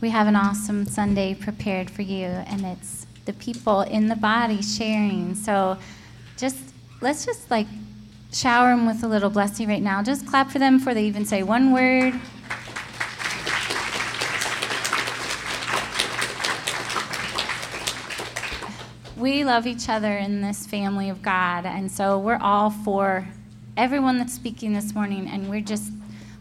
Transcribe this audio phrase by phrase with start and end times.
[0.00, 4.62] we have an awesome Sunday prepared for you, and it's the people in the body
[4.62, 5.34] sharing.
[5.34, 5.76] So
[6.38, 6.56] just
[7.02, 7.66] let's just like
[8.32, 10.02] shower them with a little blessing right now.
[10.02, 12.14] Just clap for them before they even say one word.
[19.18, 23.28] We love each other in this family of God, and so we're all for
[23.76, 25.92] everyone that's speaking this morning, and we're just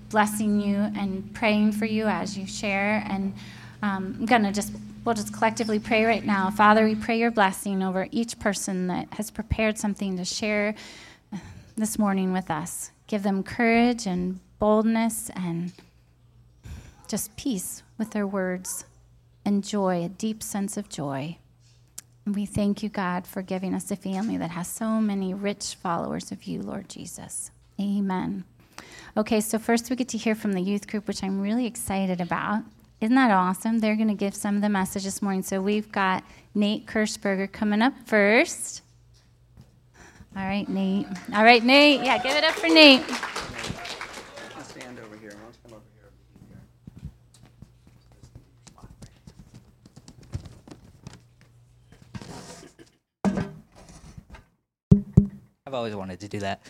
[0.09, 3.03] blessing you and praying for you as you share.
[3.07, 3.33] And
[3.81, 4.73] um, I'm going to just,
[5.05, 6.49] we'll just collectively pray right now.
[6.49, 10.75] Father, we pray your blessing over each person that has prepared something to share
[11.79, 12.91] this morning with us.
[13.07, 15.71] Give them courage and boldness and
[17.07, 18.85] just peace with their words
[19.45, 21.37] and joy, a deep sense of joy.
[22.25, 25.75] And we thank you, God, for giving us a family that has so many rich
[25.75, 27.49] followers of you, Lord Jesus.
[27.79, 28.43] Amen.
[29.17, 32.21] Okay, so first we get to hear from the youth group, which I'm really excited
[32.21, 32.63] about.
[33.01, 33.79] Isn't that awesome?
[33.79, 35.41] They're going to give some of the message this morning.
[35.41, 36.23] So we've got
[36.53, 38.81] Nate Kirschberger coming up first.
[40.37, 41.07] All right, Nate.
[41.33, 42.01] All right, Nate.
[42.01, 43.03] Yeah, give it up for Nate.
[55.65, 56.61] I've always wanted to do that.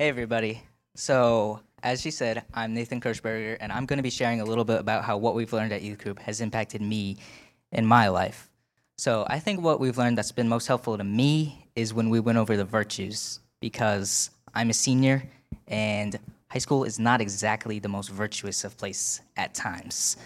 [0.00, 0.62] Hey, everybody.
[0.94, 4.64] So, as she said, I'm Nathan Kirschberger, and I'm going to be sharing a little
[4.64, 7.18] bit about how what we've learned at Youth Group has impacted me
[7.70, 8.48] in my life.
[8.96, 12.18] So, I think what we've learned that's been most helpful to me is when we
[12.18, 15.22] went over the virtues, because I'm a senior,
[15.68, 20.16] and high school is not exactly the most virtuous of place at times.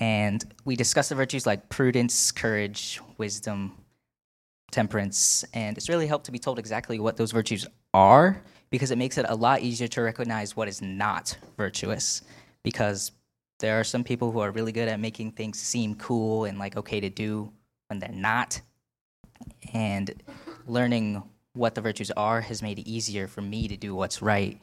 [0.00, 3.74] And we discussed the virtues like prudence, courage, wisdom,
[4.70, 8.98] temperance, and it's really helped to be told exactly what those virtues are because it
[8.98, 12.22] makes it a lot easier to recognize what is not virtuous.
[12.62, 13.12] Because
[13.60, 16.76] there are some people who are really good at making things seem cool and like
[16.76, 17.52] okay to do
[17.88, 18.60] when they're not.
[19.72, 20.22] And
[20.66, 21.22] learning
[21.54, 24.60] what the virtues are has made it easier for me to do what's right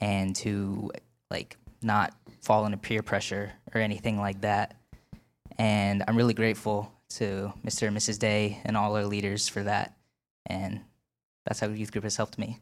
[0.00, 0.90] and to
[1.30, 4.76] like not fall into peer pressure or anything like that.
[5.58, 7.88] And I'm really grateful to Mr.
[7.88, 8.18] and Mrs.
[8.18, 9.94] Day and all our leaders for that.
[10.46, 10.80] And
[11.46, 12.58] that's how youth group has helped me.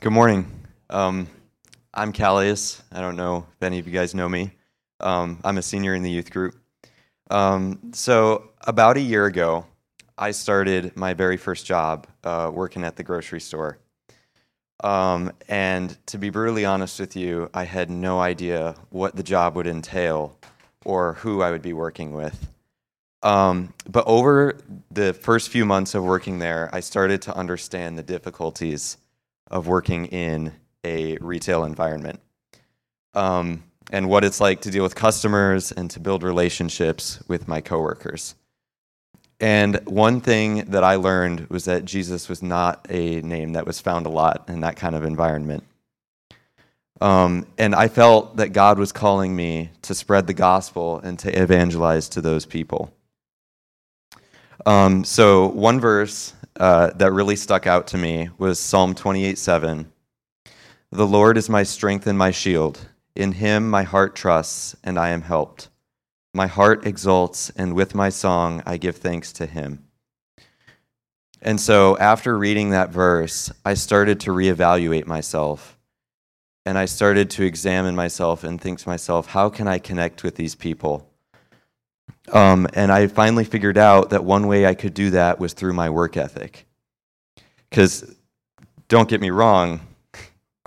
[0.00, 0.46] Good morning.
[0.88, 1.26] Um,
[1.92, 2.80] I'm Callius.
[2.92, 4.52] I don't know if any of you guys know me.
[5.00, 6.54] Um, I'm a senior in the youth group.
[7.30, 9.66] Um, so, about a year ago,
[10.16, 13.80] I started my very first job uh, working at the grocery store.
[14.84, 19.56] Um, and to be brutally honest with you, I had no idea what the job
[19.56, 20.36] would entail
[20.84, 22.48] or who I would be working with.
[23.22, 24.58] Um, but over
[24.90, 28.96] the first few months of working there, I started to understand the difficulties
[29.50, 30.52] of working in
[30.84, 32.20] a retail environment
[33.14, 37.60] um, and what it's like to deal with customers and to build relationships with my
[37.60, 38.36] coworkers.
[39.40, 43.80] And one thing that I learned was that Jesus was not a name that was
[43.80, 45.64] found a lot in that kind of environment.
[47.00, 51.42] Um, and I felt that God was calling me to spread the gospel and to
[51.42, 52.92] evangelize to those people.
[54.66, 59.92] Um, so, one verse uh, that really stuck out to me was Psalm 28 7.
[60.90, 62.88] The Lord is my strength and my shield.
[63.14, 65.68] In him my heart trusts, and I am helped.
[66.34, 69.84] My heart exults, and with my song I give thanks to him.
[71.40, 75.76] And so, after reading that verse, I started to reevaluate myself.
[76.66, 80.34] And I started to examine myself and think to myself, how can I connect with
[80.34, 81.08] these people?
[82.32, 85.72] Um, and I finally figured out that one way I could do that was through
[85.72, 86.66] my work ethic.
[87.70, 88.14] Because,
[88.88, 89.80] don't get me wrong,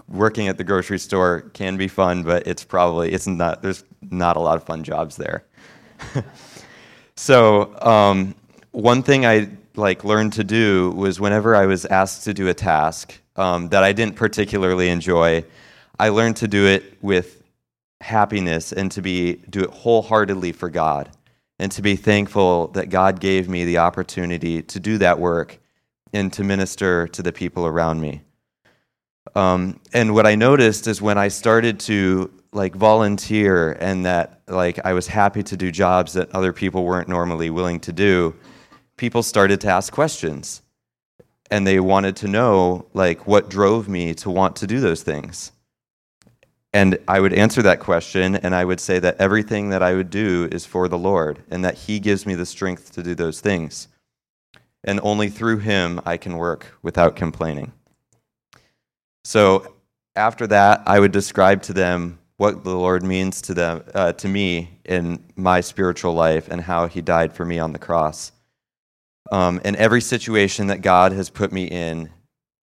[0.08, 3.62] working at the grocery store can be fun, but it's probably it's not.
[3.62, 5.46] There's not a lot of fun jobs there.
[7.16, 8.36] so um,
[8.72, 12.54] one thing I like learned to do was whenever I was asked to do a
[12.54, 15.46] task um, that I didn't particularly enjoy,
[16.00, 17.42] I learned to do it with
[18.02, 21.10] happiness and to be do it wholeheartedly for God
[21.60, 25.60] and to be thankful that God gave me the opportunity to do that work
[26.12, 28.22] and to minister to the people around me.
[29.36, 34.80] Um, and what I noticed is when I started to like volunteer and that like
[34.86, 38.36] I was happy to do jobs that other people weren't normally willing to do,
[38.98, 40.62] people started to ask questions.
[41.50, 45.52] And they wanted to know like what drove me to want to do those things.
[46.74, 50.10] And I would answer that question and I would say that everything that I would
[50.10, 53.42] do is for the Lord and that He gives me the strength to do those
[53.42, 53.90] things.
[54.84, 57.74] And only through Him I can work without complaining.
[59.26, 59.76] So
[60.16, 64.28] after that, I would describe to them what the Lord means to them, uh, to
[64.28, 68.32] me in my spiritual life, and how He died for me on the cross.
[69.32, 72.10] Um, and every situation that God has put me in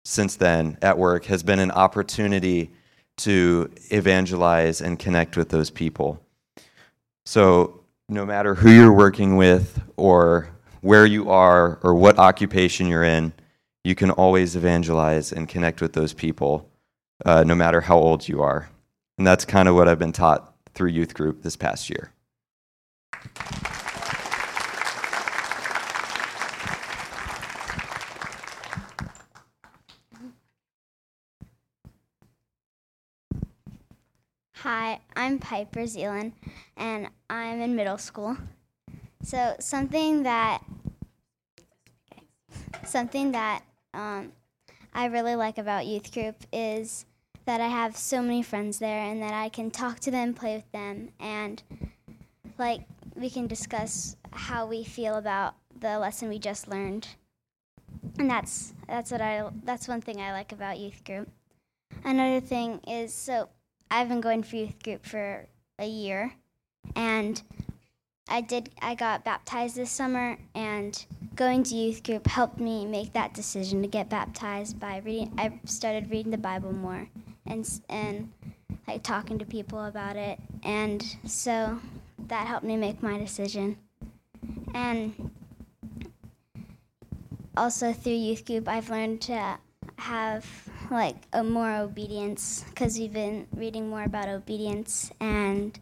[0.04, 2.70] since then at work has been an opportunity
[3.18, 6.22] to evangelize and connect with those people.
[7.26, 10.48] So, no matter who you're working with, or
[10.82, 13.34] where you are, or what occupation you're in,
[13.84, 16.70] you can always evangelize and connect with those people,
[17.26, 18.70] uh, no matter how old you are.
[19.18, 22.12] And that's kind of what I've been taught through youth group this past year.
[34.56, 36.34] Hi, I'm Piper Zealand,
[36.76, 38.36] and I'm in middle school.
[39.22, 40.64] So something that
[42.84, 43.64] something that
[43.94, 44.32] um,
[44.94, 47.06] I really like about youth group is
[47.46, 50.56] that I have so many friends there, and that I can talk to them, play
[50.56, 51.62] with them, and
[52.58, 52.82] like
[53.16, 57.08] we can discuss how we feel about the lesson we just learned.
[58.18, 61.30] And that's that's what I that's one thing I like about youth group.
[62.04, 63.50] Another thing is so
[63.92, 65.48] I've been going for youth group for
[65.80, 66.34] a year,
[66.96, 67.42] and
[68.28, 68.70] I did.
[68.82, 71.06] I got baptized this summer, and
[71.36, 75.34] going to youth group helped me make that decision to get baptized by reading.
[75.38, 77.08] I started reading the Bible more,
[77.46, 78.32] and and
[78.88, 81.80] like talking to people about it, and so
[82.28, 83.78] that helped me make my decision.
[84.74, 85.32] And
[87.58, 89.58] also through youth group, I've learned to
[89.98, 90.46] have
[90.92, 95.12] like a more obedience because we've been reading more about obedience.
[95.20, 95.78] And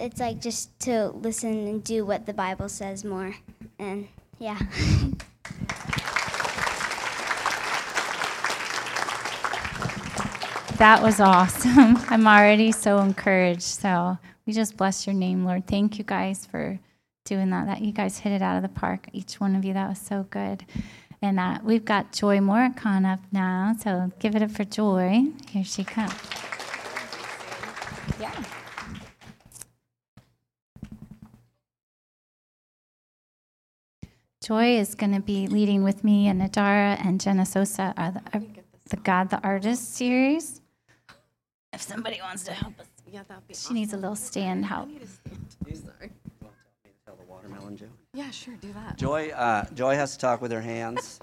[0.00, 3.36] it's like just to listen and do what the bible says more.
[3.78, 4.58] And yeah
[10.78, 11.96] That was awesome.
[12.08, 13.62] I'm already so encouraged.
[13.62, 15.66] So we just bless your name, Lord.
[15.66, 16.78] Thank you guys for
[17.24, 17.66] doing that.
[17.66, 19.08] That you guys hit it out of the park.
[19.14, 19.72] Each one of you.
[19.72, 20.66] That was so good.
[21.22, 23.74] And uh, we've got Joy Moricon up now.
[23.80, 25.24] So give it up for Joy.
[25.48, 26.12] Here she comes.
[28.20, 28.34] Yeah.
[34.44, 38.20] Joy is going to be leading with me and Nadara and Jenna Sosa, are the,
[38.34, 38.42] are
[38.90, 40.60] the God the Artist series.
[41.76, 44.88] If somebody wants to help us, Yeah, that'd be she needs a little stand help.
[44.88, 46.10] Sorry.
[47.04, 47.90] Tell the watermelon joke.
[48.14, 48.96] Yeah, sure, do that.
[48.96, 51.20] Joy, uh, Joy has to talk with her hands.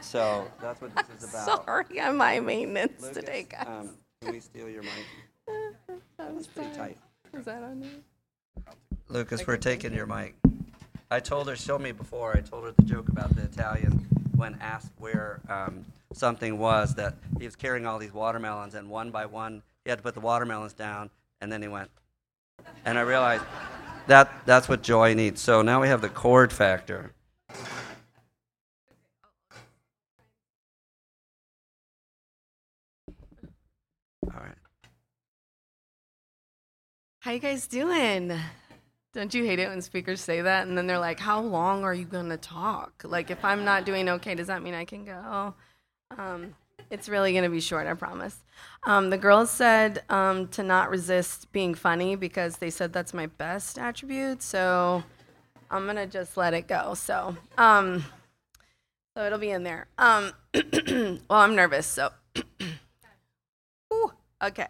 [0.00, 1.64] So that's what this is about.
[1.64, 3.66] Sorry, I'm high maintenance Lucas, today, guys.
[3.68, 5.06] um, can we steal your mic?
[6.18, 6.98] That was pretty tight.
[7.32, 7.90] Is that on you?
[9.08, 10.34] Lucas, we're taking your mic.
[11.10, 14.56] I told her, show me before, I told her the joke about the Italian when
[14.60, 19.26] asked where um, something was that he was carrying all these watermelons and one by
[19.26, 21.10] one he had to put the watermelons down
[21.40, 21.90] and then he went.
[22.84, 23.44] And I realized
[24.06, 25.40] that that's what joy needs.
[25.40, 27.12] So now we have the chord factor.
[34.32, 34.54] All right.
[37.20, 38.38] How you guys doing?
[39.12, 41.94] Don't you hate it when speakers say that and then they're like, "How long are
[41.94, 45.54] you gonna talk?" Like, if I'm not doing okay, does that mean I can go?
[46.18, 46.54] Um,
[46.90, 48.36] it's really gonna be short, I promise.
[48.84, 53.26] Um, the girls said um, to not resist being funny because they said that's my
[53.26, 54.42] best attribute.
[54.42, 55.02] So
[55.70, 56.94] I'm gonna just let it go.
[56.94, 58.04] So, um,
[59.16, 59.86] so it'll be in there.
[59.98, 62.10] Um, well, I'm nervous, so.
[63.92, 64.12] Ooh,
[64.42, 64.68] okay.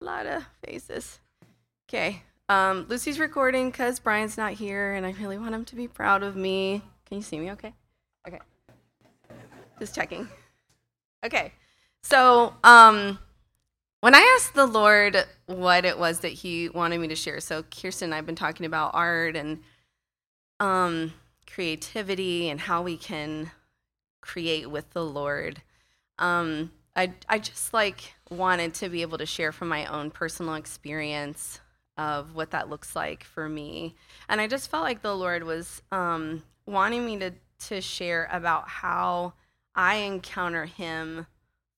[0.00, 1.20] A lot of faces.
[1.88, 2.22] Okay.
[2.48, 6.22] Um, Lucy's recording because Brian's not here, and I really want him to be proud
[6.22, 6.82] of me.
[7.06, 7.72] Can you see me okay?
[8.26, 8.40] Okay.
[9.78, 10.28] Just checking.
[11.24, 11.52] Okay.
[12.02, 13.18] So, um,
[14.00, 17.62] when I asked the Lord what it was that He wanted me to share, so
[17.62, 19.60] Kirsten and I have been talking about art and
[20.60, 21.14] um,
[21.50, 23.50] creativity and how we can
[24.20, 25.62] create with the Lord.
[26.18, 30.54] Um, I, I just like wanted to be able to share from my own personal
[30.54, 31.60] experience
[31.96, 33.94] of what that looks like for me.
[34.28, 37.32] And I just felt like the Lord was um, wanting me to,
[37.68, 39.32] to share about how
[39.74, 41.26] I encounter Him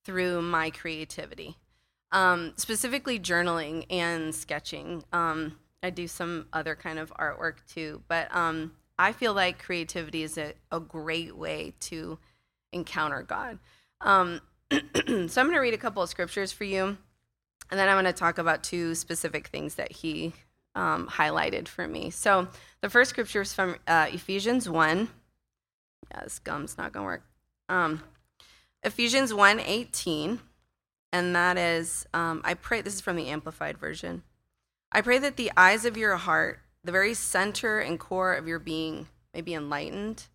[0.04, 1.56] through my creativity,
[2.12, 5.04] um, specifically journaling and sketching.
[5.12, 10.22] Um, I do some other kind of artwork too, but um, I feel like creativity
[10.22, 12.18] is a, a great way to
[12.72, 13.58] encounter God.
[14.00, 16.96] Um, so I'm going to read a couple of scriptures for you.
[17.70, 20.32] and then I'm going to talk about two specific things that he
[20.74, 22.10] um, highlighted for me.
[22.10, 22.48] So
[22.80, 25.08] the first scripture is from uh, Ephesians 1.
[26.10, 27.22] Yeah, this gum's not going to work.
[27.68, 28.02] Um,
[28.82, 30.38] Ephesians 1 18,
[31.12, 34.22] and that is, um, I pray, this is from the Amplified Version.
[34.92, 38.58] I pray that the eyes of your heart, the very center and core of your
[38.58, 40.26] being, may be enlightened,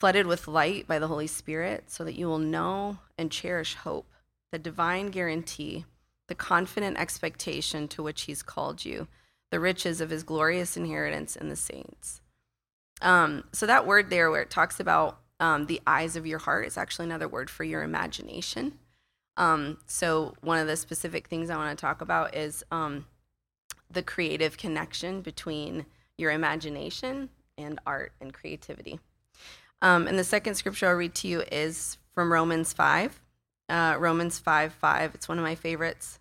[0.00, 4.12] flooded with light by the Holy Spirit, so that you will know and cherish hope,
[4.50, 5.84] the divine guarantee,
[6.26, 9.06] the confident expectation to which He's called you,
[9.50, 12.20] the riches of His glorious inheritance in the saints.
[13.00, 16.66] Um, so that word there, where it talks about um, the eyes of your heart,
[16.66, 18.78] is actually another word for your imagination.
[19.36, 23.06] Um, so one of the specific things I want to talk about is um,
[23.90, 28.98] the creative connection between your imagination and art and creativity.
[29.80, 33.20] Um, and the second scripture I'll read to you is from Romans 5.
[33.68, 35.14] Uh, Romans 5 5.
[35.14, 36.18] It's one of my favorites.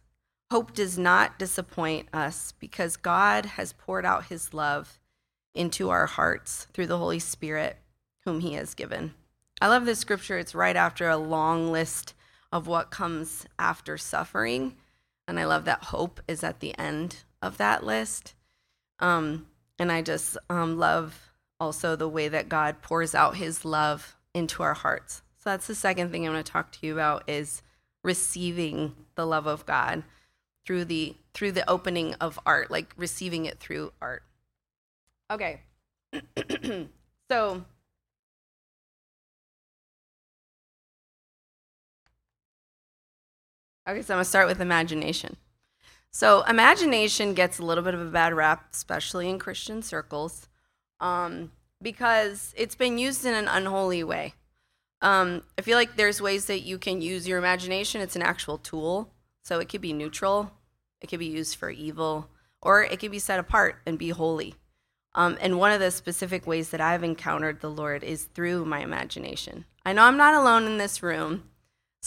[0.51, 4.99] Hope does not disappoint us because God has poured out his love
[5.55, 7.77] into our hearts through the Holy Spirit,
[8.27, 9.13] whom he has given.
[9.61, 10.37] I love this scripture.
[10.37, 12.13] It's right after a long list
[12.51, 14.75] of what comes after suffering.
[15.29, 18.33] And I love that hope is at the end of that list.
[18.99, 19.47] Um,
[19.79, 24.61] and I just um, love also the way that God pours out his love into
[24.61, 25.21] our hearts.
[25.37, 27.61] So that's the second thing I'm going to talk to you about is
[28.03, 30.03] receiving the love of God
[30.65, 34.23] through the through the opening of art, like receiving it through art.
[35.31, 35.61] Okay.
[37.31, 37.63] so
[43.87, 45.37] Okay, so I'm gonna start with imagination.
[46.11, 50.49] So imagination gets a little bit of a bad rap, especially in Christian circles,
[50.99, 51.51] um,
[51.81, 54.33] because it's been used in an unholy way.
[55.01, 58.01] Um, I feel like there's ways that you can use your imagination.
[58.01, 59.13] It's an actual tool,
[59.43, 60.51] so it could be neutral,
[60.99, 62.29] it could be used for evil,
[62.61, 64.55] or it could be set apart and be holy.
[65.15, 68.79] Um, and one of the specific ways that I've encountered the Lord is through my
[68.79, 69.65] imagination.
[69.85, 71.49] I know I'm not alone in this room.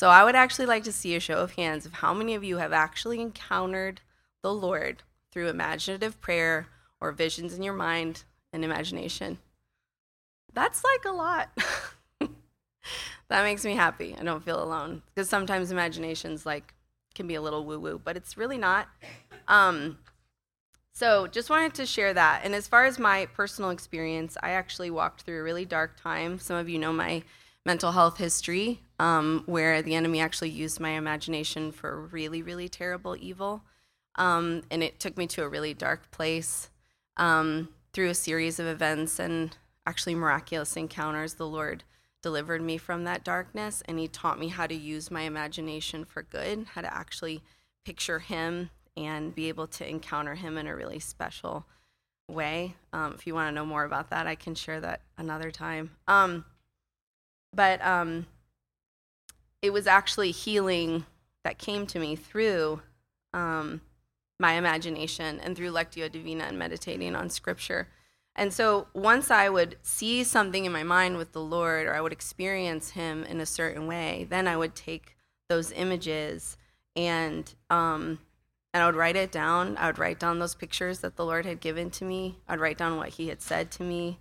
[0.01, 2.43] So I would actually like to see a show of hands of how many of
[2.43, 4.01] you have actually encountered
[4.41, 6.69] the Lord through imaginative prayer
[7.03, 9.37] or visions in your mind and imagination.
[10.55, 11.51] That's like a lot.
[13.29, 14.17] that makes me happy.
[14.19, 16.73] I don't feel alone because sometimes imaginations like
[17.15, 18.89] can be a little woo woo, but it's really not.
[19.49, 19.99] Um,
[20.95, 22.41] so just wanted to share that.
[22.43, 26.39] And as far as my personal experience, I actually walked through a really dark time.
[26.39, 27.23] Some of you know my
[27.67, 33.17] mental health history, um, where the enemy actually used my imagination for really, really terrible
[33.19, 33.63] evil.
[34.17, 36.69] Um, and it took me to a really dark place
[37.17, 41.35] um, through a series of events and actually miraculous encounters.
[41.35, 41.83] The Lord
[42.23, 46.23] delivered me from that darkness, and He taught me how to use my imagination for
[46.23, 47.43] good, how to actually
[47.87, 51.65] picture Him and be able to encounter Him in a really special
[52.29, 52.75] way.
[52.93, 55.93] Um, if you want to know more about that, I can share that another time.
[56.07, 56.45] Um,
[57.55, 58.27] but um,
[59.63, 61.07] it was actually healing
[61.45, 62.83] that came to me through
[63.33, 63.81] um,
[64.39, 67.89] my imagination and through Lectio Divina and meditating on scripture.
[68.35, 72.01] And so once I would see something in my mind with the Lord or I
[72.01, 75.17] would experience Him in a certain way, then I would take
[75.49, 76.57] those images
[76.97, 78.19] and um,
[78.73, 79.77] and I would write it down.
[79.79, 82.39] I would write down those pictures that the Lord had given to me.
[82.49, 84.21] I'd write down what He had said to me.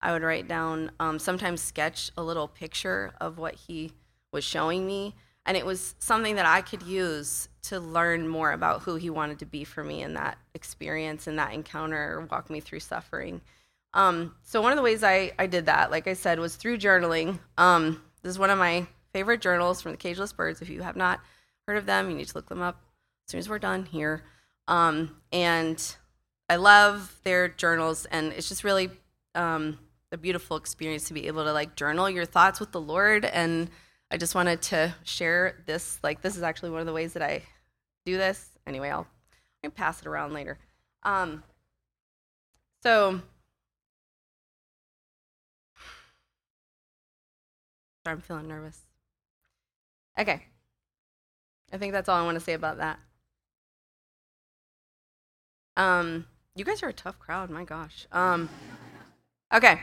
[0.00, 3.92] I would write down, um, sometimes sketch a little picture of what he
[4.32, 5.14] was showing me.
[5.44, 9.40] And it was something that I could use to learn more about who he wanted
[9.40, 13.40] to be for me in that experience and that encounter, walk me through suffering.
[13.94, 16.78] Um, so, one of the ways I, I did that, like I said, was through
[16.78, 17.38] journaling.
[17.58, 20.62] Um, this is one of my favorite journals from the Cageless Birds.
[20.62, 21.20] If you have not
[21.66, 22.80] heard of them, you need to look them up
[23.26, 24.22] as soon as we're done here.
[24.66, 25.96] Um, and
[26.48, 28.90] I love their journals, and it's just really
[29.34, 29.78] um,
[30.10, 33.24] a beautiful experience to be able to like journal your thoughts with the Lord.
[33.24, 33.70] And
[34.12, 35.98] I just wanted to share this.
[36.02, 37.44] Like, this is actually one of the ways that I
[38.04, 38.50] do this.
[38.66, 39.06] Anyway, I'll,
[39.64, 40.58] I'll pass it around later.
[41.02, 41.42] Um,
[42.82, 43.22] so,
[48.04, 48.82] I'm feeling nervous.
[50.18, 50.42] Okay.
[51.72, 52.98] I think that's all I want to say about that.
[55.78, 58.06] Um, you guys are a tough crowd, my gosh.
[58.12, 58.50] Um,
[59.54, 59.80] okay.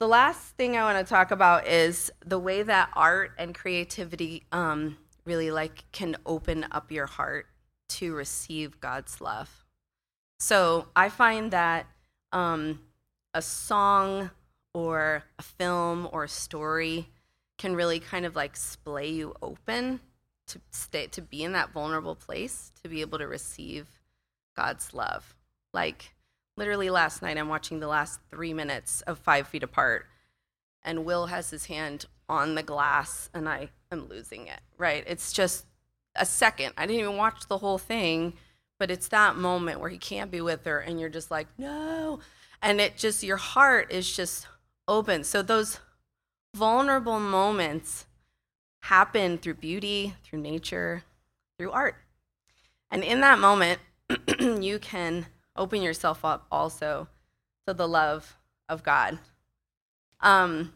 [0.00, 4.44] The last thing I want to talk about is the way that art and creativity
[4.52, 7.46] um, really like can open up your heart
[7.88, 9.64] to receive God's love.
[10.38, 11.86] So I find that
[12.30, 12.78] um,
[13.34, 14.30] a song
[14.72, 17.08] or a film or a story
[17.56, 19.98] can really kind of like splay you open
[20.46, 23.88] to stay to be in that vulnerable place to be able to receive
[24.56, 25.34] God's love.
[25.74, 26.14] Like
[26.58, 30.06] literally last night, I'm watching the last three minutes of Five Feet Apart,
[30.82, 34.60] and Will has his hand on the glass, and I am losing it.
[34.76, 35.04] Right?
[35.06, 35.64] It's just
[36.16, 36.74] a second.
[36.76, 38.34] I didn't even watch the whole thing,
[38.78, 42.18] but it's that moment where he can't be with her, and you're just like, no,
[42.60, 44.46] and it just your heart is just
[44.88, 45.22] open.
[45.24, 45.78] So those
[46.54, 48.06] vulnerable moments
[48.80, 51.04] happen through beauty, through nature,
[51.56, 51.96] through art.
[52.90, 53.80] And in that moment,
[54.40, 55.26] you can
[55.58, 57.08] open yourself up also
[57.66, 58.36] to the love
[58.68, 59.18] of God.
[60.20, 60.72] Um,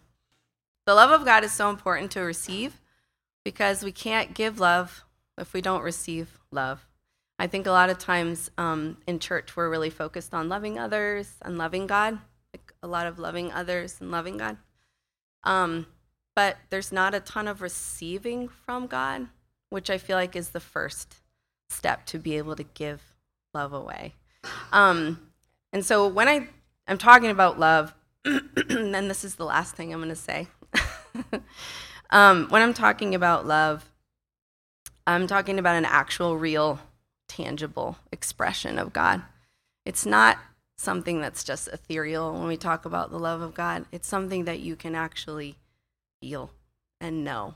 [0.87, 2.81] the love of God is so important to receive
[3.45, 5.05] because we can't give love
[5.39, 6.87] if we don't receive love.
[7.39, 11.35] I think a lot of times um, in church we're really focused on loving others
[11.43, 12.19] and loving God,
[12.53, 14.59] like a lot of loving others and loving God.
[15.45, 15.87] Um,
[16.35, 19.29] but there's not a ton of receiving from God,
[19.71, 21.17] which I feel like is the first
[21.69, 23.03] step to be able to give
[23.55, 24.15] love away.
[24.73, 25.21] Um,
[25.73, 26.49] and so when I
[26.87, 27.95] I'm talking about love,
[28.25, 30.49] and this is the last thing I'm going to say.
[32.11, 33.91] um, when I'm talking about love,
[35.07, 36.81] I'm talking about an actual, real,
[37.29, 39.23] tangible expression of God.
[39.85, 40.39] It's not
[40.77, 43.87] something that's just ethereal when we talk about the love of God.
[43.93, 45.57] It's something that you can actually
[46.21, 46.51] feel
[47.01, 47.55] and know.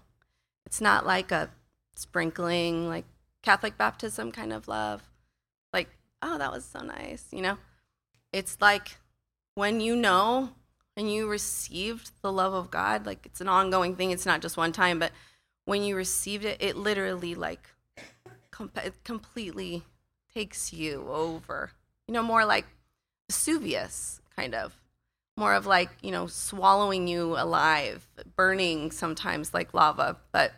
[0.64, 1.50] It's not like a
[1.94, 3.04] sprinkling, like
[3.42, 5.02] Catholic baptism kind of love.
[5.72, 5.88] Like,
[6.26, 7.56] oh, that was so nice, you know?
[8.32, 8.96] It's like
[9.54, 10.50] when you know
[10.96, 14.56] and you received the love of God, like it's an ongoing thing, it's not just
[14.56, 15.12] one time, but
[15.64, 17.68] when you received it, it literally like
[18.50, 18.72] com-
[19.04, 19.82] completely
[20.34, 21.70] takes you over.
[22.08, 22.66] You know, more like
[23.30, 24.74] Vesuvius, kind of.
[25.36, 28.06] More of like, you know, swallowing you alive,
[28.36, 30.52] burning sometimes like lava, but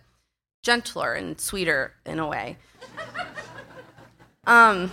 [0.62, 2.58] gentler and sweeter in a way.
[4.46, 4.92] um,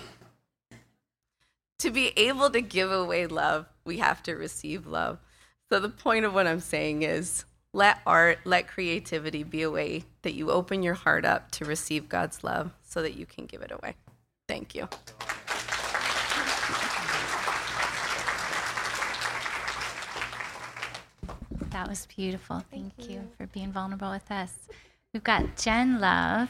[1.85, 5.19] to be able to give away love, we have to receive love.
[5.71, 10.05] So the point of what I'm saying is let art, let creativity be a way
[10.23, 13.61] that you open your heart up to receive God's love so that you can give
[13.61, 13.93] it away.
[14.47, 14.89] Thank you.
[21.69, 22.63] That was beautiful.
[22.71, 23.15] Thank, Thank you.
[23.17, 24.53] you for being vulnerable with us.
[25.13, 26.49] We've got Jen Love.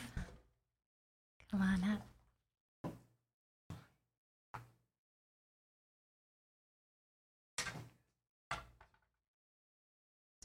[1.52, 2.15] Come on up.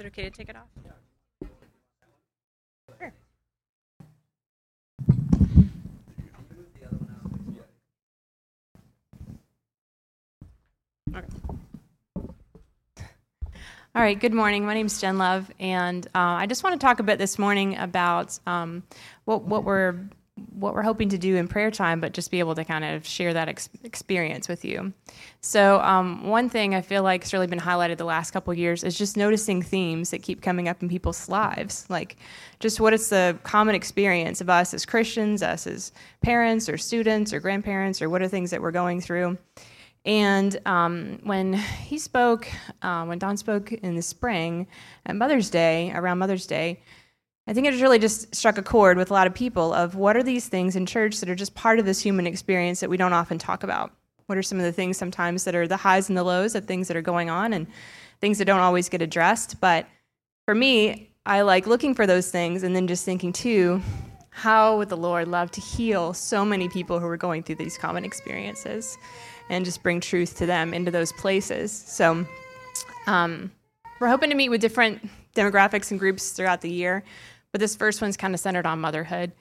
[0.01, 0.69] It okay to take it off?
[2.99, 3.13] Sure.
[13.93, 14.65] All right, good morning.
[14.65, 17.39] My name is Jen Love, and uh, I just want to talk a bit this
[17.39, 18.85] morning about um,
[19.25, 19.97] what, what we're
[20.53, 23.07] what we're hoping to do in prayer time, but just be able to kind of
[23.07, 24.93] share that ex- experience with you.
[25.41, 28.85] So, um, one thing I feel like has really been highlighted the last couple years
[28.85, 32.17] is just noticing themes that keep coming up in people's lives, like
[32.59, 37.33] just what is the common experience of us as Christians, us as parents or students
[37.33, 39.39] or grandparents, or what are things that we're going through.
[40.05, 42.49] And um, when he spoke,
[42.81, 44.67] uh, when Don spoke in the spring
[45.05, 46.81] at Mother's Day, around Mother's Day,
[47.51, 49.97] I think it has really just struck a chord with a lot of people of
[49.97, 52.89] what are these things in church that are just part of this human experience that
[52.89, 53.91] we don't often talk about?
[54.27, 56.65] What are some of the things sometimes that are the highs and the lows of
[56.65, 57.67] things that are going on and
[58.21, 59.61] things that don't always get addressed?
[59.61, 59.89] But
[60.45, 63.83] for me, I like looking for those things and then just thinking too,
[64.31, 67.77] how would the Lord love to heal so many people who are going through these
[67.77, 68.97] common experiences?
[69.51, 71.73] and just bring truth to them into those places.
[71.73, 72.25] So
[73.07, 73.51] um,
[73.99, 77.05] we're hoping to meet with different demographics and groups throughout the year,
[77.53, 79.33] but this first one's kind of centered on motherhood.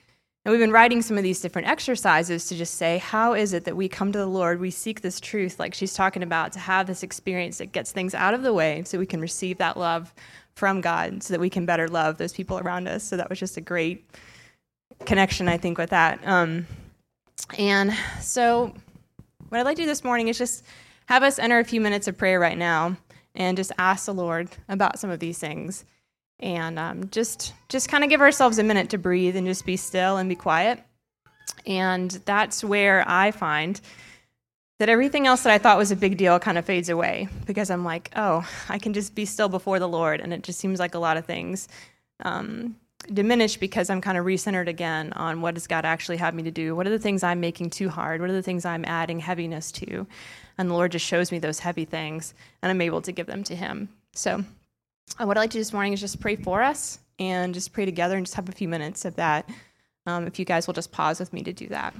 [0.44, 3.64] And we've been writing some of these different exercises to just say, how is it
[3.64, 6.58] that we come to the Lord, we seek this truth, like she's talking about, to
[6.58, 9.76] have this experience that gets things out of the way so we can receive that
[9.76, 10.14] love
[10.54, 13.04] from God so that we can better love those people around us.
[13.04, 14.06] So that was just a great
[15.04, 16.20] connection, I think, with that.
[16.26, 16.66] Um,
[17.58, 18.74] and so
[19.50, 20.64] what I'd like to do this morning is just
[21.06, 22.96] have us enter a few minutes of prayer right now
[23.34, 25.84] and just ask the Lord about some of these things.
[26.40, 29.76] And um, just just kind of give ourselves a minute to breathe and just be
[29.76, 30.82] still and be quiet.
[31.66, 33.80] And that's where I find
[34.78, 37.70] that everything else that I thought was a big deal kind of fades away because
[37.70, 40.22] I'm like, oh, I can just be still before the Lord.
[40.22, 41.68] And it just seems like a lot of things
[42.24, 42.76] um,
[43.12, 46.50] diminish because I'm kind of recentered again on what does God actually have me to
[46.50, 46.74] do?
[46.74, 48.22] What are the things I'm making too hard?
[48.22, 50.06] What are the things I'm adding heaviness to?
[50.56, 53.42] And the Lord just shows me those heavy things, and I'm able to give them
[53.44, 53.88] to Him.
[54.12, 54.44] So,
[55.18, 57.72] uh, what I'd like to do this morning is just pray for us and just
[57.72, 59.48] pray together and just have a few minutes of that
[60.06, 61.94] Um, if you guys will just pause with me to do that.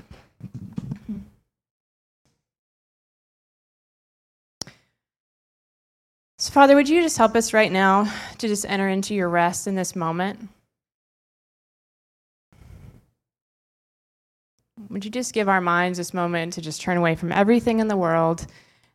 [6.39, 9.67] So, Father, would you just help us right now to just enter into your rest
[9.67, 10.49] in this moment?
[14.89, 17.89] Would you just give our minds this moment to just turn away from everything in
[17.89, 18.47] the world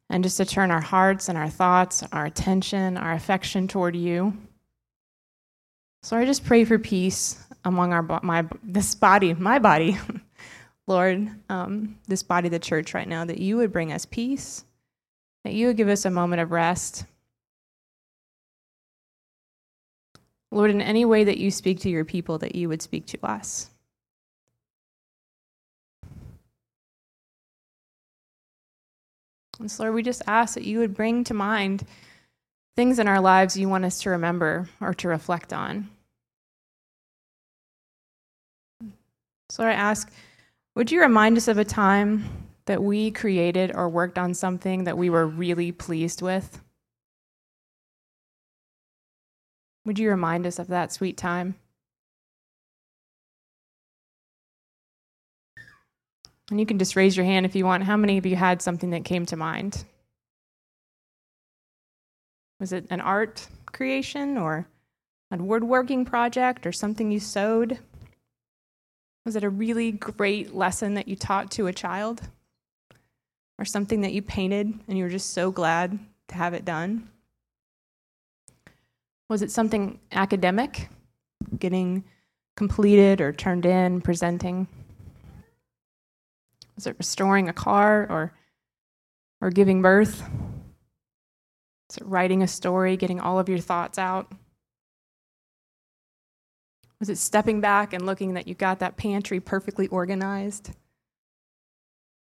[0.10, 4.34] and just to turn our hearts and our thoughts, our attention, our affection toward you?
[6.04, 9.98] So I just pray for peace among our my this body, my body,
[10.88, 14.64] Lord, um, this body, the church, right now, that you would bring us peace,
[15.44, 17.06] that you would give us a moment of rest.
[20.52, 23.26] Lord, in any way that you speak to your people, that you would speak to
[23.26, 23.72] us.
[29.60, 31.86] And so, Lord, we just ask that you would bring to mind
[32.76, 35.90] things in our lives you want us to remember or to reflect on.
[39.50, 40.12] So, Lord, I ask,
[40.76, 42.26] would you remind us of a time
[42.66, 46.62] that we created or worked on something that we were really pleased with?
[49.86, 51.56] Would you remind us of that sweet time?
[56.50, 57.84] And you can just raise your hand if you want.
[57.84, 59.84] How many of you had something that came to mind?
[62.60, 64.68] Was it an art creation or
[65.32, 67.80] a woodworking project or something you sewed?
[69.26, 72.22] Was it a really great lesson that you taught to a child?
[73.58, 77.10] Or something that you painted and you were just so glad to have it done?
[79.30, 80.90] Was it something academic,
[81.58, 82.04] getting
[82.56, 84.68] completed or turned in, presenting?
[86.76, 88.34] Was it restoring a car or,
[89.42, 90.22] or giving birth?
[91.90, 94.32] Is it writing a story, getting all of your thoughts out?
[97.00, 100.72] Was it stepping back and looking that you got that pantry perfectly organized?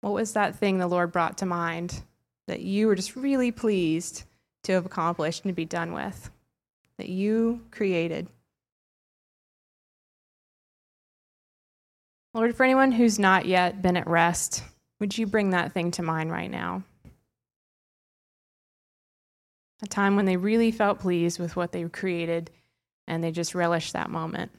[0.00, 2.02] What was that thing the Lord brought to mind
[2.46, 4.24] that you were just really pleased
[4.64, 6.30] to have accomplished and to be done with?
[6.98, 8.28] That you created?
[12.34, 14.64] Lord, for anyone who's not yet been at rest,
[14.98, 16.82] would you bring that thing to mind right now?
[19.82, 22.50] A time when they really felt pleased with what they created
[23.06, 24.50] and they just relished that moment.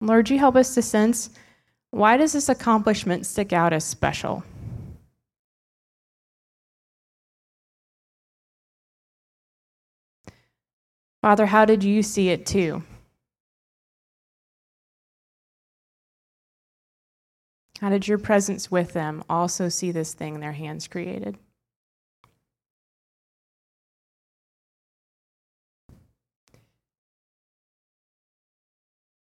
[0.00, 1.30] Lord, you help us to sense
[1.90, 4.42] why does this accomplishment stick out as special?
[11.20, 12.82] Father, how did you see it too?
[17.80, 21.38] How did your presence with them also see this thing their hands created?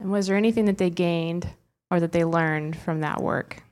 [0.01, 1.49] And was there anything that they gained
[1.91, 3.63] or that they learned from that work?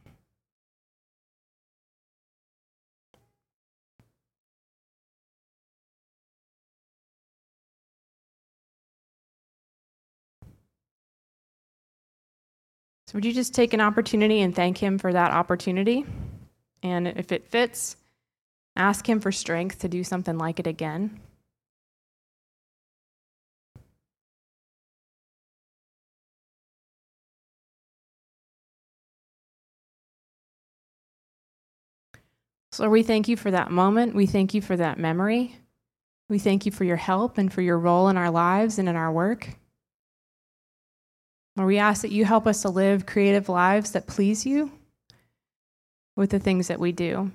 [13.17, 16.05] Would you just take an opportunity and thank Him for that opportunity?
[16.83, 17.97] And if it fits,
[18.77, 21.19] ask Him for strength to do something like it again.
[32.73, 34.15] So, we thank you for that moment.
[34.15, 35.57] We thank you for that memory.
[36.29, 38.97] We thank you for your help and for your role in our lives and in
[38.97, 39.57] our work.
[41.57, 44.71] Lord, we ask that you help us to live creative lives that please you
[46.15, 47.31] with the things that we do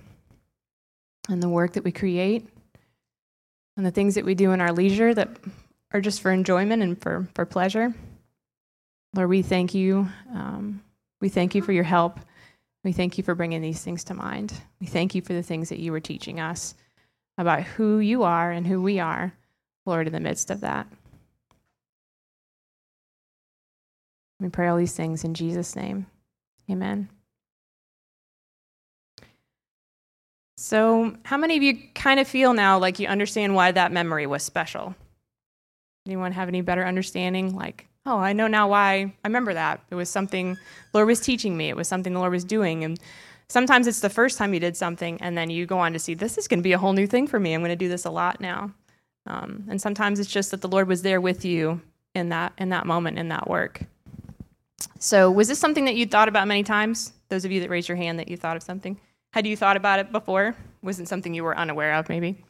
[1.27, 2.47] and the work that we create
[3.77, 5.29] and the things that we do in our leisure that
[5.91, 7.93] are just for enjoyment and for, for pleasure.
[9.15, 10.07] Lord, we thank you.
[10.31, 10.81] Um,
[11.19, 12.19] we thank you for your help.
[12.83, 14.53] We thank you for bringing these things to mind.
[14.79, 16.75] We thank you for the things that you were teaching us
[17.37, 19.33] about who you are and who we are,
[19.85, 20.87] Lord, in the midst of that.
[24.41, 26.07] We pray all these things in Jesus' name.
[26.69, 27.09] Amen.
[30.57, 34.27] So, how many of you kind of feel now like you understand why that memory
[34.27, 34.95] was special?
[36.07, 37.55] Anyone have any better understanding?
[37.55, 39.81] Like, oh, I know now why I remember that.
[39.89, 40.59] It was something the
[40.97, 42.83] Lord was teaching me, it was something the Lord was doing.
[42.83, 42.99] And
[43.47, 46.13] sometimes it's the first time you did something, and then you go on to see,
[46.13, 47.53] this is going to be a whole new thing for me.
[47.53, 48.71] I'm going to do this a lot now.
[49.27, 51.81] Um, and sometimes it's just that the Lord was there with you
[52.15, 53.81] in that in that moment in that work.
[54.99, 57.13] So, was this something that you thought about many times?
[57.29, 58.99] Those of you that raised your hand that you thought of something,
[59.33, 60.55] had you thought about it before?
[60.81, 62.43] Wasn't something you were unaware of, maybe?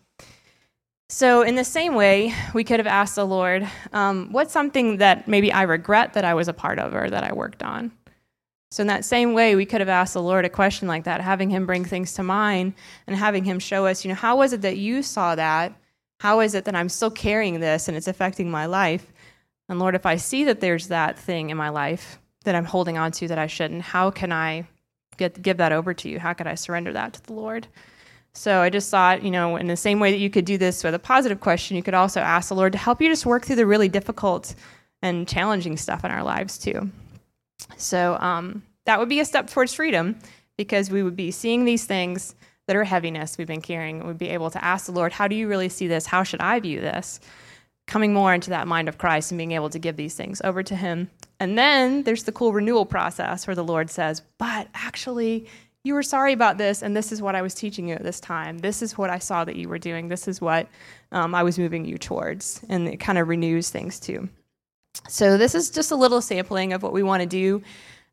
[1.10, 5.28] So, in the same way, we could have asked the Lord, um, what's something that
[5.28, 7.92] maybe I regret that I was a part of or that I worked on?
[8.72, 11.20] So, in that same way, we could have asked the Lord a question like that,
[11.20, 12.76] having Him bring things to mind
[13.08, 15.74] and having Him show us, you know, how was it that you saw that?
[16.22, 19.12] How is it that I'm still carrying this and it's affecting my life?
[19.68, 22.98] And Lord, if I see that there's that thing in my life that I'm holding
[22.98, 24.66] on to that I shouldn't, how can I
[25.18, 26.20] get, give that over to you?
[26.20, 27.68] How could I surrender that to the Lord?
[28.34, 30.84] So I just thought, you know, in the same way that you could do this
[30.84, 33.46] with a positive question, you could also ask the Lord to help you just work
[33.46, 34.56] through the really difficult
[35.02, 36.90] and challenging stuff in our lives too.
[37.78, 40.18] So um, that would be a step towards freedom
[40.58, 42.36] because we would be seeing these things
[42.68, 44.06] that are heaviness we've been carrying.
[44.06, 46.06] We'd be able to ask the Lord, How do you really see this?
[46.06, 47.20] How should I view this?
[47.92, 50.64] Coming more into that mind of Christ and being able to give these things over
[50.64, 51.10] to Him.
[51.42, 55.50] And then there's the cool renewal process where the Lord says, But actually,
[55.84, 58.22] you were sorry about this, and this is what I was teaching you at this
[58.22, 58.60] time.
[58.60, 60.08] This is what I saw that you were doing.
[60.08, 60.70] This is what
[61.12, 62.62] um, I was moving you towards.
[62.70, 64.30] And it kind of renews things too.
[65.10, 67.62] So, this is just a little sampling of what we want to do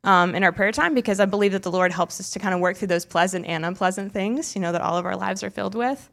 [0.03, 2.53] um, in our prayer time because I believe that the Lord helps us to kind
[2.53, 5.45] of work through those pleasant and unpleasant things, you know, that all of our lives
[5.45, 6.11] are filled with.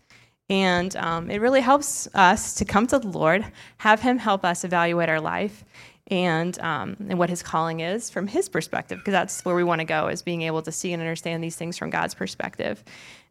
[0.50, 3.46] And um, it really helps us to come to the Lord,
[3.78, 5.66] have Him help us evaluate our life
[6.08, 9.80] and, um, and what His calling is from His perspective, because that's where we want
[9.80, 12.84] to go, is being able to see and understand these things from God's perspective.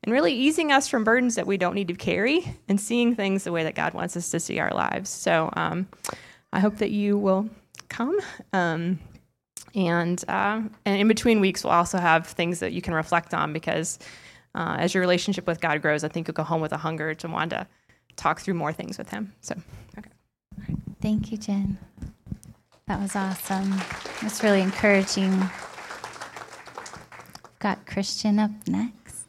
[0.03, 3.45] And really easing us from burdens that we don't need to carry and seeing things
[3.45, 5.09] the way that God wants us to see our lives.
[5.09, 5.87] So um,
[6.53, 7.49] I hope that you will
[7.89, 8.19] come.
[8.53, 8.99] Um,
[9.75, 13.53] and, uh, and in between weeks, we'll also have things that you can reflect on
[13.53, 13.99] because
[14.55, 17.15] uh, as your relationship with God grows, I think you'll go home with a hunger
[17.15, 17.67] to want to
[18.17, 19.33] talk through more things with Him.
[19.41, 19.55] So,
[19.99, 20.11] okay.
[21.01, 21.79] Thank you, Jen.
[22.87, 23.75] That was awesome.
[24.23, 25.49] It's really encouraging.
[27.59, 29.25] Got Christian up next.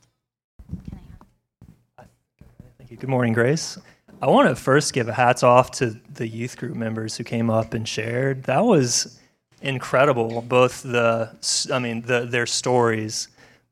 [2.77, 2.97] Thank you.
[2.97, 3.77] Good morning, Grace.
[4.21, 7.49] I want to first give a hats off to the youth group members who came
[7.49, 8.43] up and shared.
[8.43, 9.19] That was
[9.61, 10.41] incredible.
[10.41, 11.31] Both the,
[11.71, 13.27] I mean, the, their stories,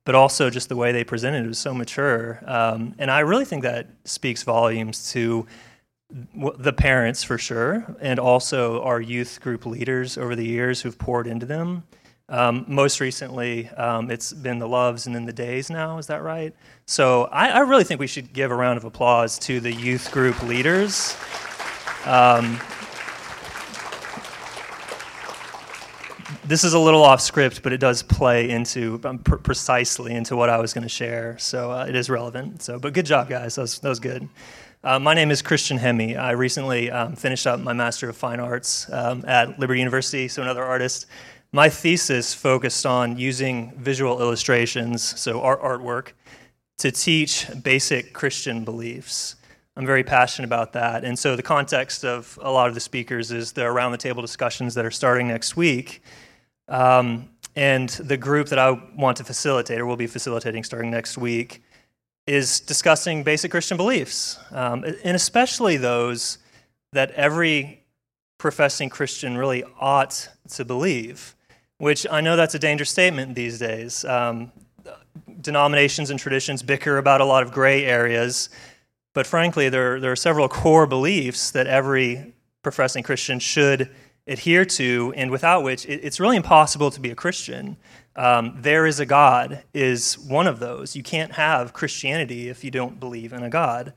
[0.06, 2.42] but also just the way they presented it was so mature.
[2.46, 5.48] Um, and I really think that speaks volumes to
[6.10, 11.26] the parents for sure, and also our youth group leaders over the years who've poured
[11.26, 11.84] into them.
[12.30, 16.24] Um, most recently, um, it's been the Loves and then the Days now, is that
[16.24, 16.56] right?
[16.86, 20.10] So I, I, really think we should give a round of applause to the youth
[20.12, 21.18] group leaders.
[26.46, 30.36] This is a little off script, but it does play into um, pr- precisely into
[30.36, 31.38] what I was going to share.
[31.38, 32.62] So uh, it is relevant.
[32.62, 33.56] So, but good job, guys.
[33.56, 34.28] That was, that was good.
[34.84, 36.20] Uh, my name is Christian Hemme.
[36.20, 40.42] I recently um, finished up my Master of Fine Arts um, at Liberty University, so
[40.42, 41.06] another artist.
[41.54, 46.12] My thesis focused on using visual illustrations, so art artwork,
[46.80, 49.38] to teach basic Christian beliefs.
[49.78, 51.06] I'm very passionate about that.
[51.06, 54.22] And so the context of a lot of the speakers is the around the table
[54.22, 56.02] discussions that are starting next week.
[56.68, 61.18] Um, and the group that I want to facilitate, or will be facilitating starting next
[61.18, 61.62] week,
[62.26, 66.38] is discussing basic Christian beliefs, um, and especially those
[66.94, 67.84] that every
[68.38, 71.36] professing Christian really ought to believe,
[71.78, 74.06] which I know that's a dangerous statement these days.
[74.06, 74.52] Um,
[75.42, 78.50] denominations and traditions bicker about a lot of gray areas,
[79.14, 83.90] but frankly, there, there are several core beliefs that every professing Christian should
[84.28, 87.78] adhere to, and without which it, it's really impossible to be a Christian.
[88.16, 90.96] Um, there is a God is one of those.
[90.96, 93.94] You can't have Christianity if you don't believe in a God.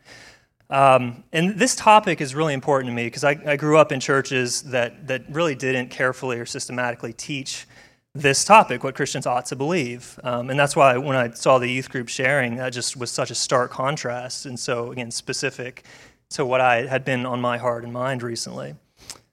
[0.69, 4.01] Um, and this topic is really important to me because I, I, grew up in
[4.01, 7.69] churches that, that really didn't carefully or systematically teach
[8.17, 10.19] this topic, what Christians ought to believe.
[10.25, 13.31] Um, and that's why when I saw the youth group sharing, that just was such
[13.31, 14.47] a stark contrast.
[14.47, 15.85] And so, again, specific
[16.31, 18.75] to what I had been on my heart and mind recently.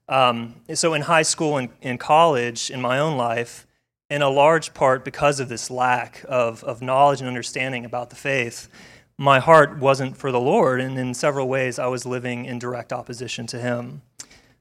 [0.09, 3.65] Um, so, in high school and in college, in my own life,
[4.09, 8.15] in a large part because of this lack of, of knowledge and understanding about the
[8.15, 8.69] faith,
[9.17, 12.91] my heart wasn't for the Lord, and in several ways, I was living in direct
[12.91, 14.01] opposition to Him.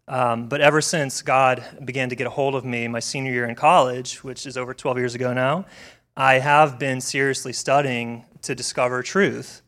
[0.09, 3.49] Um, but ever since God began to get a hold of me my senior year
[3.49, 5.65] in college, which is over 12 years ago now,
[6.17, 9.63] I have been seriously studying to discover truth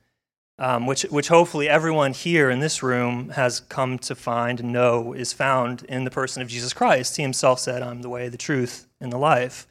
[0.59, 5.13] um, which, which hopefully everyone here in this room has come to find and know
[5.13, 7.17] is found in the person of Jesus Christ.
[7.17, 9.67] He himself said, I'm the way, the truth, and the life.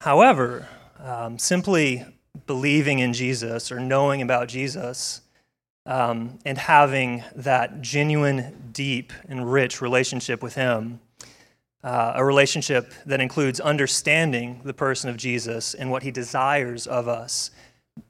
[0.00, 2.04] However, um, simply
[2.46, 5.20] believing in Jesus or knowing about Jesus
[5.84, 11.00] um, and having that genuine, deep, and rich relationship with Him,
[11.84, 17.08] uh, a relationship that includes understanding the person of Jesus and what He desires of
[17.08, 17.50] us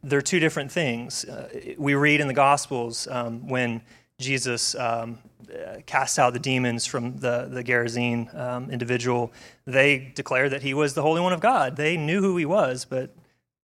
[0.02, 1.24] they're two different things.
[1.24, 3.82] Uh, we read in the Gospels um, when
[4.18, 5.18] Jesus um,
[5.52, 9.32] uh, cast out the demons from the, the Gerasene um, individual,
[9.66, 11.76] they declared that he was the Holy One of God.
[11.76, 13.14] They knew who he was, but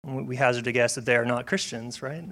[0.02, 2.24] we hazard to guess that they are not Christians, right?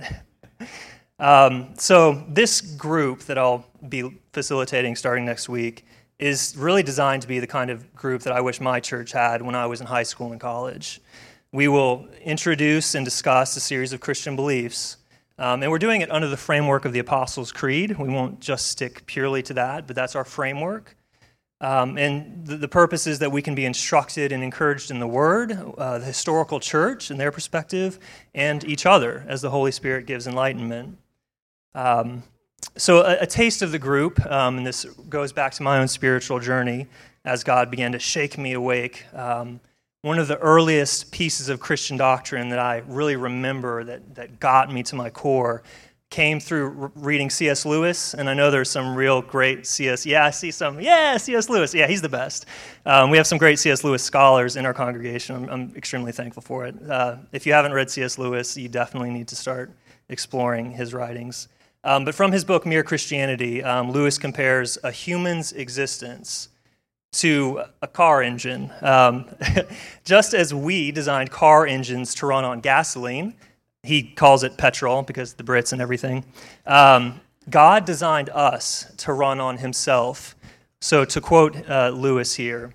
[1.18, 5.85] um, so, this group that I'll be facilitating starting next week
[6.18, 9.42] is really designed to be the kind of group that I wish my church had
[9.42, 11.01] when I was in high school and college.
[11.55, 14.97] We will introduce and discuss a series of Christian beliefs.
[15.38, 17.97] Um, and we're doing it under the framework of the Apostles' Creed.
[17.97, 20.97] We won't just stick purely to that, but that's our framework.
[21.61, 25.07] Um, and the, the, purpose is that we can be instructed and encouraged in the
[25.07, 28.01] Word, uh, the historical church and their perspective,
[28.35, 30.99] and each other as the Holy Spirit gives enlightenment.
[31.77, 32.25] Um,
[32.77, 35.87] so, a, a, taste of the group, um, and this goes back to my own
[35.87, 36.88] spiritual journey
[37.25, 39.05] as God began to shake me awake.
[39.14, 39.61] Um,
[40.05, 44.71] one of the earliest pieces of Christian doctrine that I really remember that, that got
[44.71, 45.62] me to my core
[46.11, 47.64] came through reading C.S.
[47.64, 50.05] Lewis, and I know there's some real great C.S.
[50.05, 50.79] Yeah, I see some.
[50.79, 51.49] Yeah, C.S.
[51.49, 51.73] Lewis.
[51.73, 52.45] Yeah, he's the best.
[52.85, 53.83] Um, we have some great C.S.
[53.83, 55.37] Lewis scholars in our congregation.
[55.37, 56.75] I'm, I'm extremely thankful for it.
[56.87, 58.19] Uh, if you haven't read C.S.
[58.19, 59.73] Lewis, you definitely need to start
[60.11, 61.49] exploring his writings.
[61.83, 66.51] Um, but from his book Mere Christianity, um, Lewis compares a human's existence
[67.14, 68.72] to a car engine.
[68.83, 69.27] Um,
[70.05, 73.35] just as we designed car engines to run on gasoline,
[73.83, 76.24] he calls it petrol because the Brits and everything.
[76.66, 80.35] Um, God designed us to run on himself.
[80.81, 82.74] So, to quote uh, Lewis here,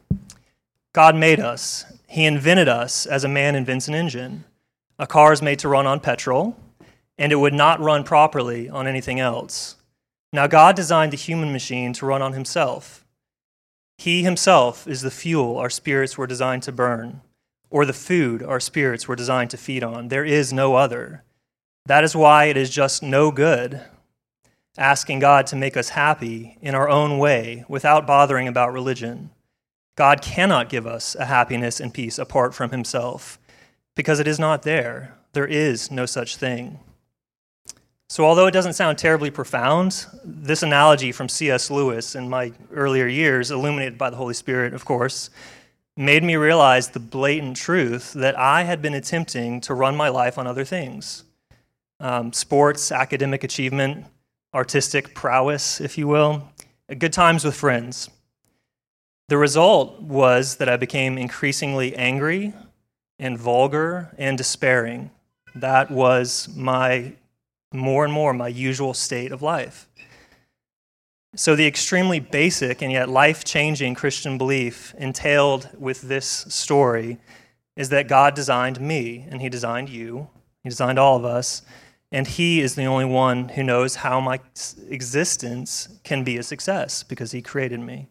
[0.94, 1.86] God made us.
[2.08, 4.46] He invented us as a man invents an engine.
[4.98, 6.58] A car is made to run on petrol,
[7.18, 9.76] and it would not run properly on anything else.
[10.32, 13.06] Now, God designed the human machine to run on himself.
[14.00, 17.20] He himself is the fuel our spirits were designed to burn,
[17.70, 20.08] or the food our spirits were designed to feed on.
[20.08, 21.26] There is no other.
[21.86, 23.82] That is why it is just no good
[24.78, 29.32] asking God to make us happy in our own way without bothering about religion.
[29.98, 33.38] God cannot give us a happiness and peace apart from himself
[33.96, 35.18] because it is not there.
[35.34, 36.80] There is no such thing.
[38.12, 41.70] So, although it doesn't sound terribly profound, this analogy from C.S.
[41.70, 45.30] Lewis in my earlier years, illuminated by the Holy Spirit, of course,
[45.96, 50.40] made me realize the blatant truth that I had been attempting to run my life
[50.40, 51.24] on other things
[52.00, 54.06] um, sports, academic achievement,
[54.56, 56.50] artistic prowess, if you will,
[56.98, 58.10] good times with friends.
[59.28, 62.54] The result was that I became increasingly angry
[63.20, 65.12] and vulgar and despairing.
[65.54, 67.14] That was my
[67.72, 69.88] more and more my usual state of life.
[71.36, 77.20] So, the extremely basic and yet life changing Christian belief entailed with this story
[77.76, 80.28] is that God designed me, and He designed you,
[80.64, 81.62] He designed all of us,
[82.12, 84.40] and He is the only one who knows how my
[84.90, 88.08] existence can be a success because He created me.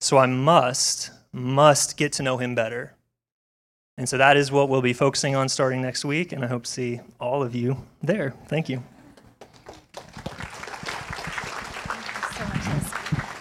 [0.00, 2.96] So, I must, must get to know Him better.
[3.98, 6.64] And so that is what we'll be focusing on starting next week, and I hope
[6.64, 8.34] to see all of you there.
[8.48, 8.82] Thank you.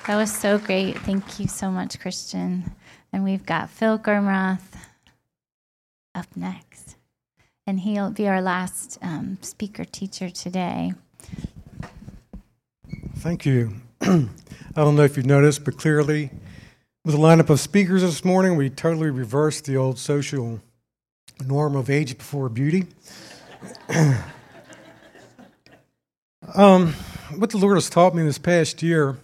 [0.10, 0.98] That was so great.
[0.98, 2.72] Thank you so much, Christian.
[3.14, 4.76] And we've got Phil Gurmrath
[6.16, 6.96] up next.
[7.68, 10.94] And he'll be our last um, speaker teacher today.
[13.18, 13.76] Thank you.
[14.02, 14.28] I
[14.76, 16.32] don't know if you've noticed, but clearly
[17.06, 20.60] with the lineup of speakers this morning, we totally reversed the old social
[21.46, 22.88] norm of age before beauty.
[26.56, 26.94] um,
[27.38, 29.18] what the Lord has taught me this past year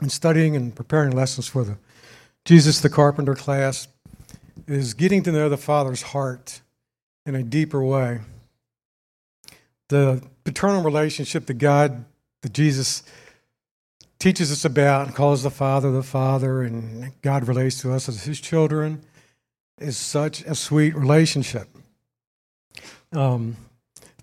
[0.00, 1.76] in studying and preparing lessons for the
[2.44, 3.88] Jesus the Carpenter class
[4.66, 6.62] is getting to know the Father's heart
[7.26, 8.20] in a deeper way.
[9.88, 12.06] The paternal relationship that God,
[12.42, 13.02] that Jesus
[14.18, 18.24] teaches us about and calls the Father the Father, and God relates to us as
[18.24, 19.02] His children,
[19.78, 21.68] is such a sweet relationship.
[23.12, 23.56] Um,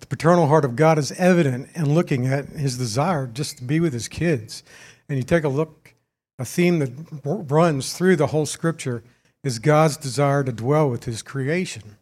[0.00, 3.80] the paternal heart of God is evident in looking at His desire just to be
[3.80, 4.62] with His kids.
[5.08, 5.94] And you take a look,
[6.38, 6.92] a theme that
[7.24, 9.02] runs through the whole Scripture
[9.42, 11.96] is God's desire to dwell with His creation.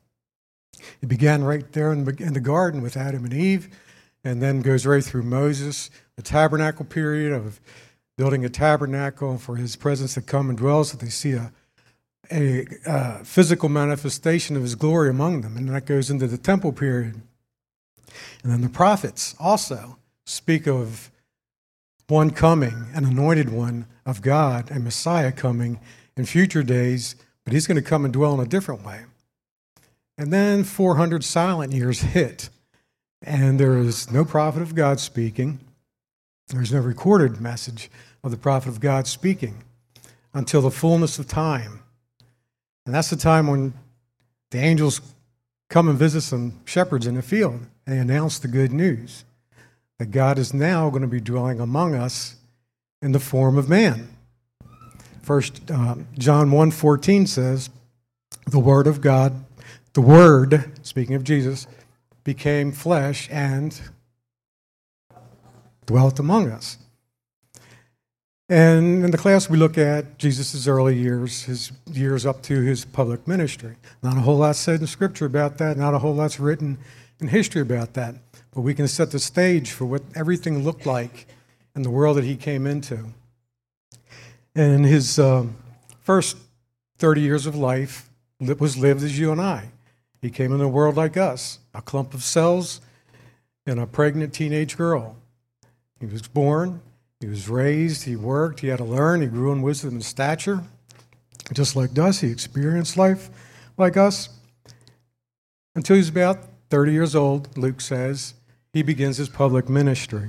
[1.00, 3.68] It began right there in the garden with Adam and Eve,
[4.24, 7.60] and then goes right through Moses, the tabernacle period of
[8.16, 11.52] building a tabernacle for his presence to come and dwell so they see a,
[12.30, 15.56] a, a physical manifestation of his glory among them.
[15.56, 17.20] And that goes into the temple period.
[18.42, 21.10] And then the prophets also speak of
[22.08, 25.80] one coming, an anointed one of God, a Messiah coming
[26.16, 29.04] in future days, but he's going to come and dwell in a different way.
[30.16, 32.50] And then 400 silent years hit,
[33.20, 35.58] and there is no prophet of God speaking
[36.48, 37.90] There's no recorded message
[38.22, 39.64] of the prophet of God speaking
[40.32, 41.80] until the fullness of time.
[42.84, 43.72] And that's the time when
[44.50, 45.00] the angels
[45.68, 47.60] come and visit some shepherds in the field.
[47.86, 49.24] They announce the good news
[49.98, 52.36] that God is now going to be dwelling among us
[53.00, 54.08] in the form of man.
[55.22, 57.70] First uh, John 1:14 says,
[58.46, 59.44] "The word of God,
[59.94, 61.66] the word, speaking of Jesus,
[62.24, 63.80] became flesh and
[65.86, 66.78] dwelt among us."
[68.48, 72.84] And in the class, we look at Jesus' early years, his years up to his
[72.84, 73.76] public ministry.
[74.02, 76.76] Not a whole lot said in Scripture about that, not a whole lot's written
[77.20, 78.16] in history about that.
[78.52, 81.26] But we can set the stage for what everything looked like
[81.74, 83.06] in the world that he came into.
[84.54, 85.46] And in his uh,
[86.00, 86.36] first
[86.98, 89.70] 30 years of life was lived as you and I.
[90.20, 92.80] He came in the world like us, a clump of cells
[93.66, 95.16] and a pregnant teenage girl.
[96.04, 96.82] He was born,
[97.18, 100.62] he was raised, he worked, he had to learn, he grew in wisdom and stature,
[101.54, 102.20] just like us.
[102.20, 103.30] He experienced life
[103.78, 104.28] like us.
[105.74, 108.34] Until he's about 30 years old, Luke says,
[108.74, 110.28] he begins his public ministry.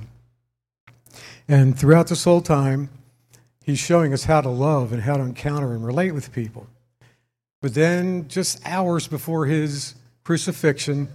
[1.46, 2.90] And throughout this whole time,
[3.62, 6.68] he's showing us how to love and how to encounter and relate with people.
[7.62, 11.10] But then, just hours before his crucifixion,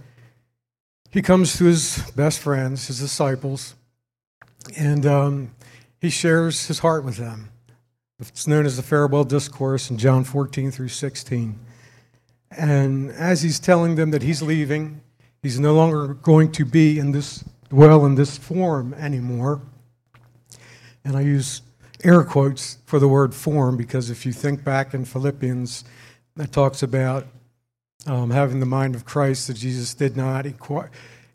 [1.09, 3.73] he comes to his best friends, his disciples,
[4.77, 5.51] and um,
[5.99, 7.49] he shares his heart with them.
[8.19, 11.59] It's known as the Farewell Discourse in John 14 through 16.
[12.51, 15.01] And as he's telling them that he's leaving,
[15.41, 19.61] he's no longer going to be in this, dwell in this form anymore.
[21.03, 21.61] And I use
[22.03, 25.83] air quotes for the word form because if you think back in Philippians,
[26.35, 27.27] that talks about
[28.05, 30.89] um, having the mind of Christ, that Jesus did not, equi-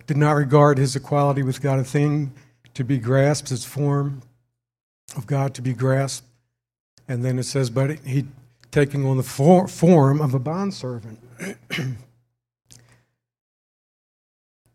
[0.06, 2.32] did not regard his equality with God a thing
[2.76, 4.20] to be grasped, his form
[5.16, 6.26] of God to be grasped.
[7.08, 8.26] And then it says, but he
[8.70, 11.18] taking on the for, form of a bondservant.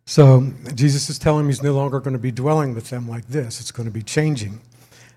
[0.08, 3.28] so Jesus is telling him he's no longer going to be dwelling with them like
[3.28, 3.60] this.
[3.60, 4.62] It's going to be changing.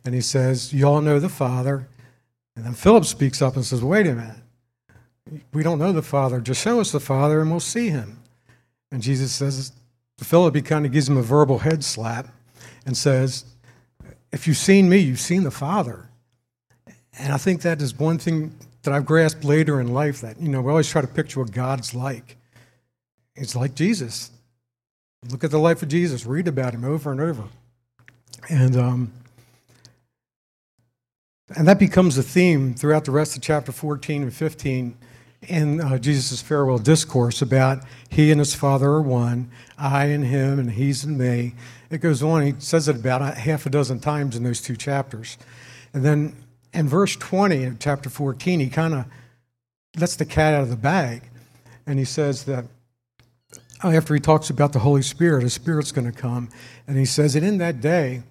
[0.05, 1.89] And he says, You all know the Father.
[2.55, 4.37] And then Philip speaks up and says, Wait a minute.
[5.55, 6.39] We don't know the Father.
[6.39, 8.21] Just show us the Father and we'll see him.
[8.93, 9.73] And Jesus says,
[10.19, 12.29] Philip, he kind of gives him a verbal head slap
[12.87, 13.45] and says,
[14.33, 16.09] If you've seen me, you've seen the Father.
[17.19, 20.49] And I think that is one thing that I've grasped later in life that, you
[20.49, 22.37] know, we always try to picture what God's like.
[23.37, 24.31] It's like Jesus.
[25.31, 27.45] Look at the life of Jesus, read about him over and over.
[28.51, 29.13] And, um,
[31.57, 34.97] and that becomes a theme throughout the rest of chapter 14 and 15
[35.49, 40.59] in uh, Jesus' farewell discourse about he and his Father are one, I and him,
[40.59, 41.55] and he's and me.
[41.91, 45.39] It goes on, he says it about half a dozen times in those two chapters.
[45.93, 46.37] And then
[46.73, 49.07] in verse 20 of chapter 14, he kind of
[49.97, 51.23] lets the cat out of the bag.
[51.87, 52.65] And he says that
[53.83, 56.49] after he talks about the Holy Spirit, the Spirit's going to come.
[56.87, 58.23] And he says that in that day,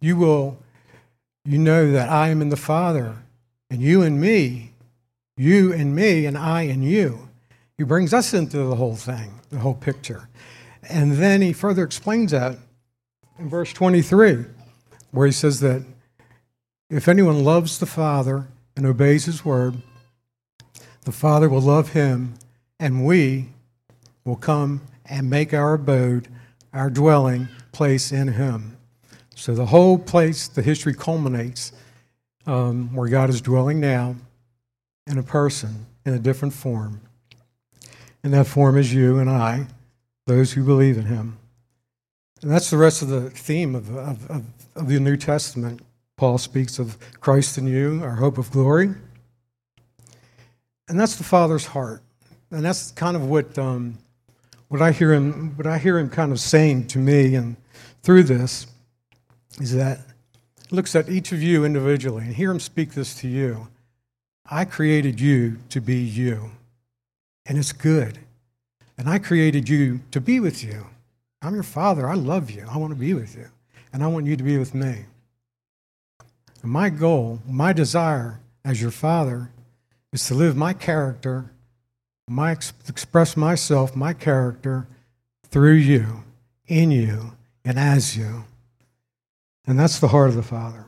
[0.00, 0.58] you will,
[1.44, 3.16] you know that I am in the Father,
[3.70, 4.72] and you and me,
[5.36, 7.28] you and me, and I and you.
[7.76, 10.28] He brings us into the whole thing, the whole picture.
[10.88, 12.56] And then he further explains that
[13.38, 14.44] in verse 23,
[15.10, 15.84] where he says that
[16.88, 19.82] if anyone loves the Father and obeys his word,
[21.02, 22.34] the Father will love him,
[22.78, 23.48] and we
[24.24, 26.28] will come and make our abode,
[26.72, 28.76] our dwelling place in him.
[29.34, 31.72] So the whole place, the history culminates
[32.46, 34.16] um, where God is dwelling now
[35.06, 37.00] in a person in a different form.
[38.22, 39.66] And that form is you and I,
[40.26, 41.38] those who believe in him.
[42.42, 44.44] And that's the rest of the theme of, of, of,
[44.76, 45.80] of the New Testament.
[46.16, 48.90] Paul speaks of Christ in you, our hope of glory.
[50.88, 52.02] And that's the Father's heart.
[52.50, 53.98] And that's kind of what, um,
[54.68, 57.56] what, I hear him, what I hear him kind of saying to me and
[58.02, 58.66] through this
[59.60, 60.00] is that
[60.68, 63.68] he looks at each of you individually and hear him speak this to you.
[64.46, 66.50] I created you to be you,
[67.46, 68.18] and it's good.
[68.96, 70.86] And I created you to be with you.
[71.42, 72.08] I'm your father.
[72.08, 72.66] I love you.
[72.70, 73.48] I want to be with you.
[73.92, 75.06] And I want you to be with me.
[76.62, 79.50] And my goal, my desire as your father,
[80.12, 81.50] is to live my character,
[82.28, 84.86] my express myself, my character
[85.44, 86.22] through you,
[86.66, 87.32] in you,
[87.64, 88.44] and as you.
[89.66, 90.86] And that's the heart of the Father.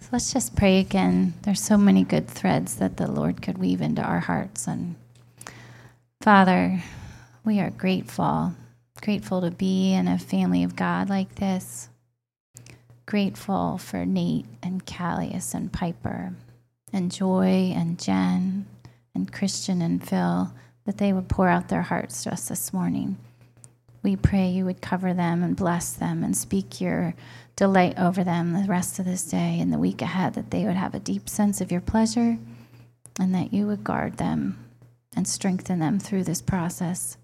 [0.00, 1.32] So let's just pray again.
[1.42, 4.66] There's so many good threads that the Lord could weave into our hearts.
[4.66, 4.96] And
[6.20, 6.82] Father,
[7.44, 8.52] we are grateful,
[9.00, 11.88] grateful to be in a family of God like this.
[13.06, 16.34] Grateful for Nate and Callius and Piper
[16.92, 18.66] and Joy and Jen
[19.14, 20.52] and Christian and Phil
[20.84, 23.16] that they would pour out their hearts to us this morning.
[24.02, 27.14] We pray you would cover them and bless them and speak your
[27.54, 30.74] delight over them the rest of this day and the week ahead, that they would
[30.76, 32.38] have a deep sense of your pleasure
[33.20, 34.58] and that you would guard them
[35.14, 37.16] and strengthen them through this process.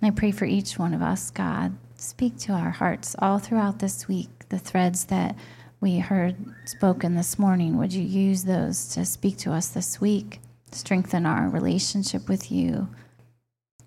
[0.00, 1.74] And I pray for each one of us, God.
[1.96, 5.36] Speak to our hearts all throughout this week, the threads that
[5.80, 7.76] we heard spoken this morning.
[7.78, 10.40] Would you use those to speak to us this week?
[10.72, 12.88] Strengthen our relationship with you.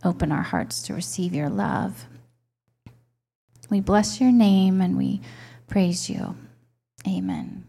[0.03, 2.05] Open our hearts to receive your love.
[3.73, 5.19] We bless your name and we
[5.67, 6.35] praise you.
[7.07, 7.65] Amen.